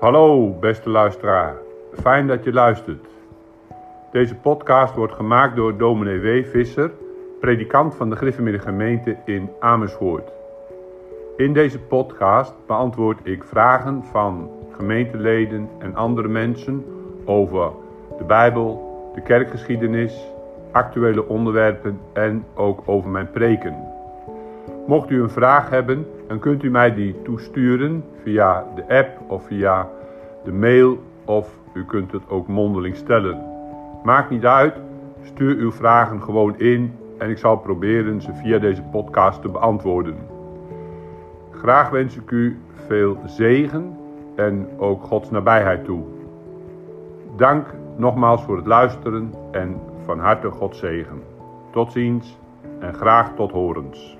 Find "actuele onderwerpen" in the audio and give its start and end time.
20.72-22.00